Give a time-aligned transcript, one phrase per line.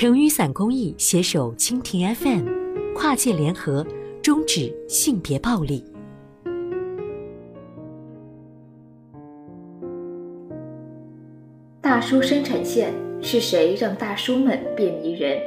[0.00, 3.86] 成雨伞公益携手蜻蜓 FM，跨界联合，
[4.22, 5.84] 终止性别暴力。
[11.82, 15.38] 大叔生产线是谁让大叔们变迷人？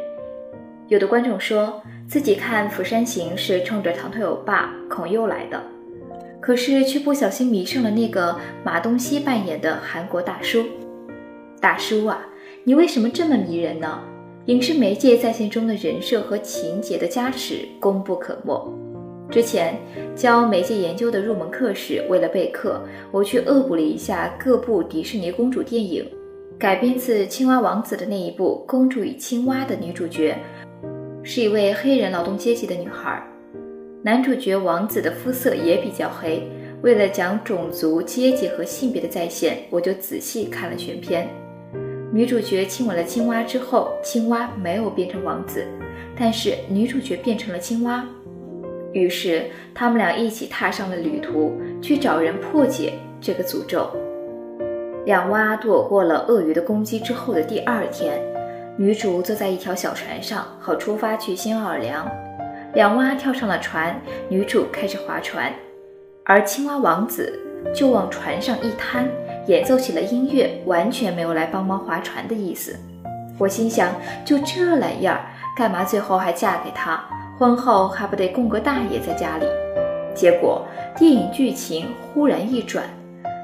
[0.87, 5.63] 有的观众说自己看《釜山行》是冲着唐腿欧巴孔侑来的，
[6.39, 10.63] 可是却不小心迷上了那个马东锡扮演的韩国大叔。
[11.59, 12.27] 大叔啊，
[12.63, 13.99] 你为什么这么迷人呢？
[14.47, 18.77] 影视媒介在线中的人设和情节的加持功不可没。
[19.31, 19.79] 之前
[20.17, 26.05] 教媒介研究的入门课时，为了备课，我去恶补了一下各部迪士尼公主电影，
[26.59, 30.35] 改编自《青蛙王子》的那一部《公主与青蛙》的女主角
[31.23, 33.25] 是一位黑人劳动阶级的女孩，
[34.03, 36.43] 男主角王子的肤色也比较黑。
[36.81, 41.29] 为了讲种族、阶级和性别的再现，我就仔细看了全片。
[42.13, 45.65] 女主角亲吻了青蛙之后，青蛙没有变成王子，
[46.15, 48.05] 但是女主角变成了青蛙。
[48.91, 53.89] 于是他们俩一起踏上了旅途，去找人破解这个诅咒。
[55.07, 58.21] 两蛙躲过了鳄鱼的攻击之后的第二天，
[58.77, 62.07] 女主坐在一条小船上，好出发去新奥尔良。
[62.75, 65.51] 两蛙跳上了船，女主开始划船，
[66.25, 67.39] 而青蛙王子
[67.73, 69.09] 就往船上一瘫。
[69.47, 72.75] 演奏起了音乐，完全没有来帮忙划船的意思。
[73.37, 75.25] 我心想，就这懒样儿，
[75.57, 77.03] 干嘛最后还嫁给他？
[77.37, 79.45] 婚后还不得供个大爷在家里？
[80.15, 82.85] 结果电影剧情忽然一转，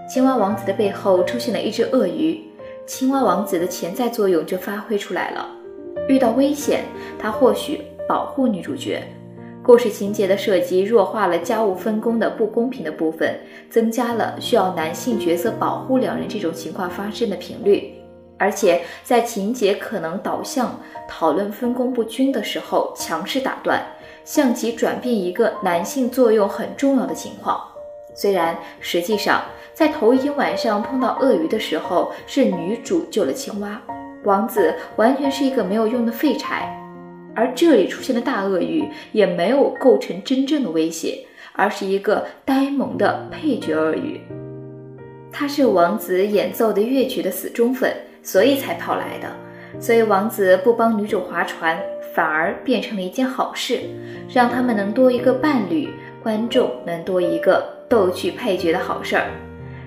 [0.07, 2.39] 青蛙王子的背后出现了一只鳄鱼，
[2.85, 5.45] 青蛙王子的潜在作用就发挥出来了。
[6.07, 6.81] 遇到危险，
[7.17, 9.03] 他或许保护女主角。
[9.69, 13.39] 故事情节的设计弱化了家务分工的不公平的部分，
[13.69, 17.93] 增加了需要男性角色保护两人这种情况发生的频率，
[18.39, 20.75] 而且在情节可能导向
[21.07, 23.79] 讨论分工不均的时候强势打断，
[24.25, 27.61] 向其转变一个男性作用很重要的情况。
[28.15, 33.79] 虽然实际上在头一天晚上碰到鳄鱼的时候是女主救了青蛙，
[34.23, 36.75] 王子完全是一个没有用的废柴。
[37.39, 38.83] 而这里出现的大鳄鱼
[39.13, 44.19] 也没有构成真正的威胁，而是一个呆萌的配角鳄鱼。
[45.31, 49.29] 他是王子演奏的乐曲的死忠粉，所以才跑来的。
[49.79, 51.79] 所以王子不帮女主划船，
[52.13, 53.79] 反而变成了一件好事，
[54.29, 55.87] 让他们能多一个伴侣，
[56.21, 59.27] 观众能多一个逗趣配角的好事儿。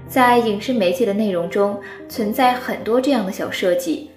[0.09, 4.11] 在影视媒介的内容中，存在很多这样的小设计。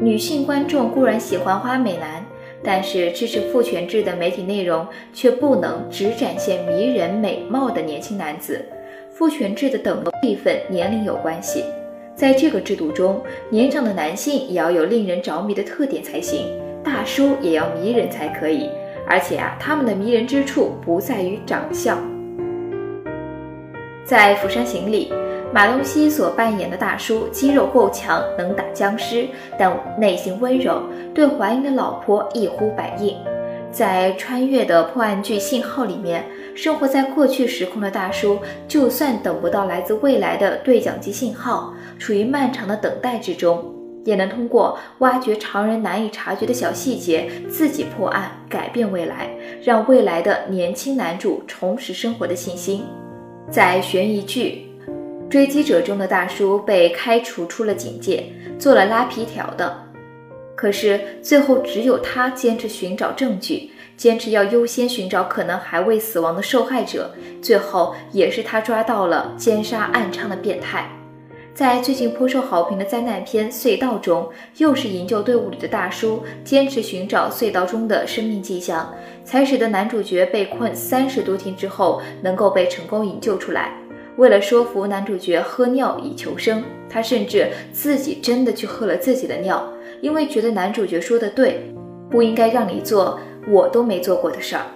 [0.00, 2.21] 女性观众固然喜欢花美男。
[2.64, 8.64] 但是支持父权制的媒体内容却不能只展现迷人美貌的年轻男子，
[9.10, 11.64] 父权制的等辈分年龄有关系，
[12.14, 13.20] 在这个制度中，
[13.50, 16.46] 年长的男性也要有令人着迷的特点才行，
[16.84, 18.68] 大叔也要迷人才可以，
[19.06, 21.98] 而且啊，他们的迷人之处不在于长相，
[24.04, 25.12] 在《釜山行》里。
[25.52, 30.82] 马东锡所扮演的大叔肌肉够强，能打僵尸，但内心温柔，
[31.14, 33.14] 对怀孕的老婆一呼百应。
[33.70, 36.24] 在穿越的破案剧《信号》里面，
[36.54, 43.62] 生活在过去时空的大叔，就算等不到来自未来的对讲机信号，处于漫长的等待之中，
[44.06, 49.28] 也能通过挖掘常人难以察觉的小细节，自己破案，改变未来，
[49.62, 52.84] 让未来的年轻男主重拾生活的信心。
[53.50, 54.71] 在悬疑剧。
[55.32, 58.26] 追击者中的大叔被开除出了警戒，
[58.58, 59.74] 做了拉皮条的。
[60.54, 67.10] 可是最后只有他坚持寻找证据，坚持要优先寻找可能还未死亡的受害者。
[67.40, 70.86] 最后也是他抓到了奸杀暗娼的变态。
[71.54, 74.28] 在最近颇受好评的灾难片《隧道》中，
[74.58, 78.94] 又是营救队伍里的大叔坚持寻找隧道中的生命迹象，
[79.24, 83.72] 才使得男主角被困三十多天之后能够被成功营救出来。
[84.16, 89.66] 为了说服男主角喝尿以求生，他甚至自己真的去喝了自己的尿，
[90.00, 91.72] 因为觉得男主角说的对，
[92.10, 94.66] 不应该让你做我都没做过的事儿。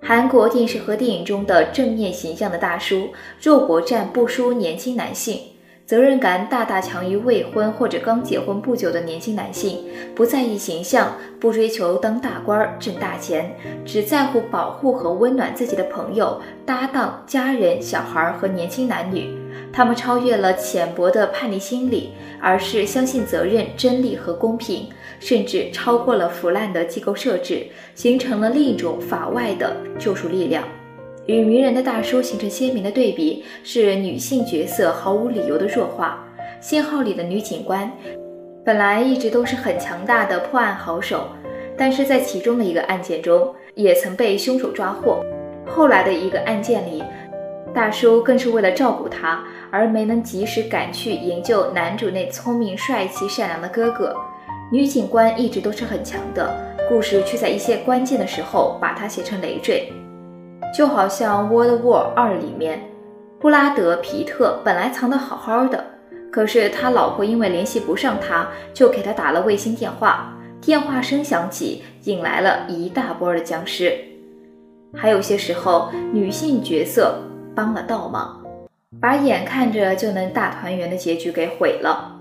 [0.00, 3.08] 韩国电视和电影中的正面形象的大叔，
[3.40, 5.40] 肉搏战不输年轻男性。
[5.88, 13.56] 责任感大大强于未婚或者刚结婚不久的年轻男性，不在意形象，不追求当大官挣大钱，
[13.86, 19.34] 只在乎保护和温暖自己的朋友、搭档、家人、小孩和年轻男女。
[19.72, 30.64] 他们超越了浅薄的叛逆心理，而是相信责任、真理和公平，甚至超过了腐烂的机构设置，形成了另一种法外的救赎力量。
[31.28, 36.24] 与迷人的大叔形成鲜明的对比，是女性角色毫无理由的弱化。
[36.58, 37.92] 信号里的女警官，
[38.64, 41.28] 本来一直都是很强大的破案好手，
[41.76, 45.22] 但是在其中的一个案件中，也曾被凶手抓获。
[45.66, 47.04] 后来的一个案件里，
[47.74, 54.16] 大叔更是为了照顾他，而没能及时赶去营救男主那聪明、帅气、善良的哥哥。
[54.72, 56.56] 女警官一直都是很强的，
[56.88, 59.92] 故事却在一些关键的时候把他写成累赘，
[60.76, 62.82] 就好像《World War 二》里面，
[63.40, 65.84] 布拉德·皮特本来藏得好好的。
[66.30, 70.34] 可是他老婆因为联系不上他，就给他打了卫星电话。
[70.60, 73.96] 电话声响起，引来了一大波的僵尸。
[74.94, 77.14] 还有些时候，女性角色
[77.54, 78.40] 帮了倒忙，
[79.00, 82.14] 把眼看着就能大团圆的结局给毁了。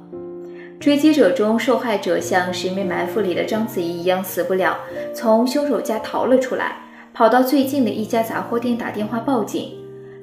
[0.79, 4.77] 追击者中，受害者像《十面埋伏》里的章子怡一样死不了，
[5.13, 6.77] 从凶手家逃了出来，
[7.17, 9.71] 跑到最近的一家杂货店打电话报警。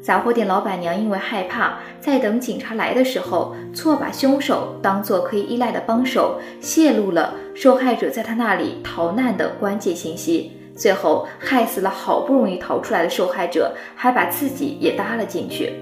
[0.01, 15.73] 杂货店老板娘因为害怕，在等警察来的时候，错把凶手当作可以依赖的帮手，泄露了受害者在他那里逃难的关键信息，最后害死了好不容易逃出来的受害者，还把自己也搭了进去。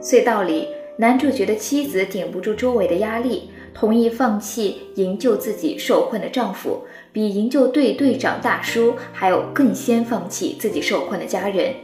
[0.00, 11.74] 隧道里，男主角的妻子顶不住周围的压力，同意放弃营救自己受困的丈夫，比营救队队长大叔还有更先放弃自己受困的家人。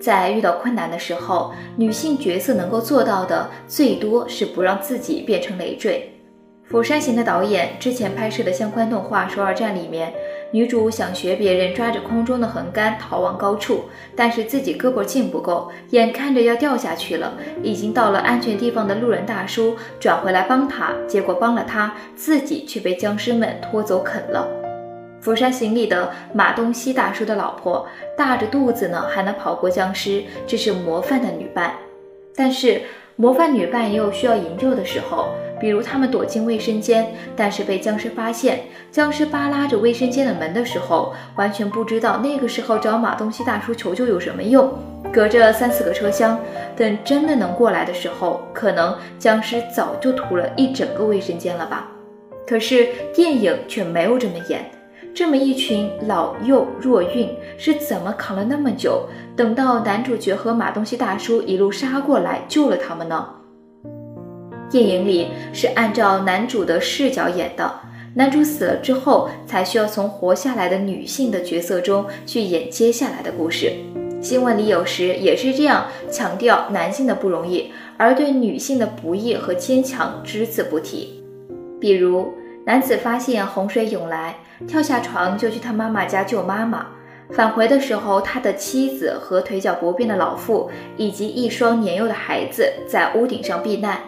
[0.00, 6.12] 在遇到困难的时候，女性角色能够做到的最多是不让自己变成累赘。
[6.70, 10.12] 《釜山行》的导演之前拍摄的相关动画《首尔站》里面，
[10.50, 17.34] 女主想学别人抓着空中的横杆逃往高处，但是自己胳膊劲不够，眼看着要掉下去了。
[17.62, 24.48] 已经到了安全地方的路人大叔转回来帮她，结果帮了她，自己却被僵尸们拖走啃了。
[25.20, 27.86] 《釜山行》里的马东锡大叔的老婆
[28.16, 31.72] 大着肚子呢，还能跑过僵尸，这是模范的女伴。
[32.36, 32.82] 但是
[33.16, 35.30] 模范女伴也有需要营救的时候，
[35.60, 38.60] 比如他们躲进卫生间，但是被僵尸发现，
[38.92, 44.72] 僵尸扒拉着卫生间的门的时候，完全不知道那个时候找马东锡大叔求救有什么用。
[45.12, 46.38] 隔着三四个车厢，
[46.76, 51.90] 等真的能过来的时候，可能僵尸早就屠了一整个卫生间了吧。
[52.46, 54.64] 可是电影却没有这么演。
[55.18, 57.28] 这么一群老幼弱孕
[57.58, 59.02] 是怎么扛了那么久？
[59.34, 63.28] 等到男主角和马东锡大叔一路杀过来救了他们呢？
[64.70, 67.80] 电影里是按照男主的视角演的，
[68.14, 73.72] 男主死了之后，才需要从活下来的女性的角色中去演接下来的故事。
[74.22, 81.20] 新闻里有时也是这样强调男性的不容易，而对女性的不易和坚强只字不提。
[81.80, 82.32] 比如
[82.68, 84.36] 男子发现洪水涌来。
[84.66, 86.86] 跳下床就去他妈妈家救妈妈。
[87.30, 93.98] 返回的时候，他的妻子和腿脚不便的老妇以及一双年幼的孩子在屋顶上避难。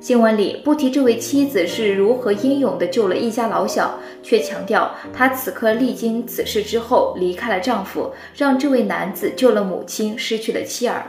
[0.00, 11.06] 新闻里不提这位妻子是如何英勇地救了一家老小，却强调她此刻历经此事之后离开了丈夫，让这位男子救了母亲，失去了妻儿。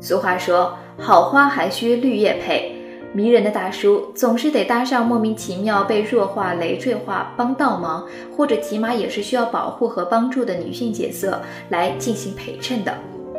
[0.00, 2.73] 俗话说，好花还需绿叶配。
[3.16, 8.04] 迷人的大叔总是得搭上莫名其妙被弱化、累赘化、帮倒忙，
[8.36, 12.92] 或者起码也是需要保护和帮助的女性角色来进行陪衬的。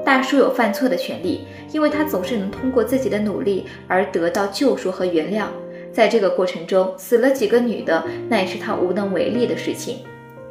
[0.05, 1.41] 大叔有犯错的权利，
[1.73, 5.47] 因为他总是能通过自己的努力而得到救赎和原谅。
[5.91, 9.99] 在这个过程中，死了几个女的，那也是他无能为力的事情。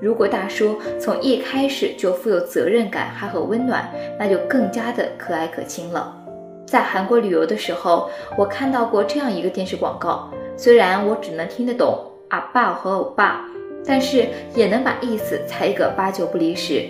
[0.01, 6.24] 如果大叔从一开始就富有责任感，还很温暖，那就更加的可爱可亲了。
[6.67, 10.31] 在韩国旅游的时候，我看到过这样一个电视广告。
[10.57, 13.45] 虽然我只能听得懂阿爸和欧巴，
[13.85, 16.85] 但是也能把意思猜个八九不离十。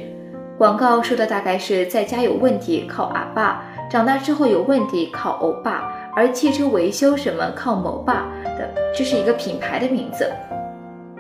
[0.57, 10.31] 广告说的大概是在家有问题靠阿爸，长大之后有问题靠欧巴，而汽车维修什么靠某爸的，这是一个品牌的名字。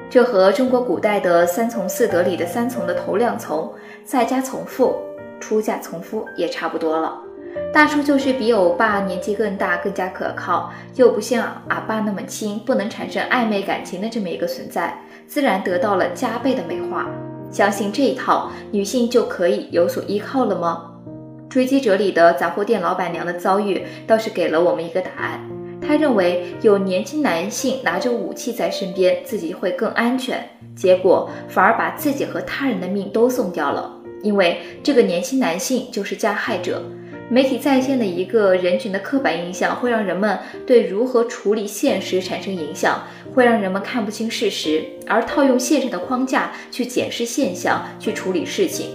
[0.08, 3.72] 这和中国古代的三从四德里的三从的头两从，
[4.04, 4.94] 在家从父，
[5.40, 7.18] 出嫁从夫也差不多了。
[7.72, 14.96] 大叔就是比欧巴年纪更大、更加可靠，又不像阿爸那么亲，不能产生暧昧感情的这么一个存在，
[15.26, 17.08] 自然得到了加倍的美化。
[17.50, 20.90] 相信这一套，女性就可以有所依靠了吗？
[21.48, 25.40] 追击者里的杂货店老板娘的遭遇倒是给了我们一个答案。
[25.80, 33.92] 她认为有年轻男性拿着武器在身边，自己会更安全，结果反而把自己和他人的命都送掉了，
[34.22, 36.82] 因为这个年轻男性就是加害者。
[37.30, 43.02] 媒体在线的一个人群的刻板印象，会让人们对如何处理现实产生影响，
[43.34, 48.90] 会让人们看不清事实，而套用现实的框架去检视现象，去处理事情。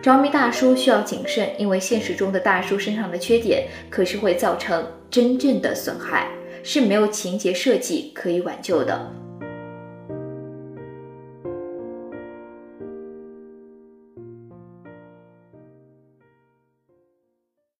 [0.00, 6.28] 着迷大叔需要谨慎，因为现实中的大叔身上的缺点，可是会造成真正的损害。
[6.62, 9.23] 是没有情节设计可以挽救的。